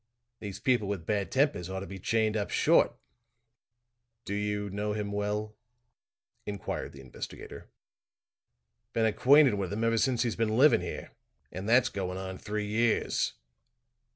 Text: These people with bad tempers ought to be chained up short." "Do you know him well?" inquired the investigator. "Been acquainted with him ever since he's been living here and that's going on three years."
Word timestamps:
These 0.39 0.59
people 0.59 0.87
with 0.87 1.05
bad 1.05 1.29
tempers 1.31 1.69
ought 1.69 1.81
to 1.81 1.85
be 1.85 1.99
chained 1.99 2.35
up 2.35 2.49
short." 2.49 2.93
"Do 4.25 4.33
you 4.33 4.67
know 4.71 4.93
him 4.93 5.11
well?" 5.11 5.55
inquired 6.43 6.93
the 6.93 7.01
investigator. 7.01 7.69
"Been 8.93 9.05
acquainted 9.05 9.53
with 9.53 9.71
him 9.71 9.83
ever 9.83 9.99
since 9.99 10.23
he's 10.23 10.35
been 10.35 10.57
living 10.57 10.81
here 10.81 11.11
and 11.51 11.69
that's 11.69 11.89
going 11.89 12.17
on 12.17 12.39
three 12.39 12.65
years." 12.65 13.33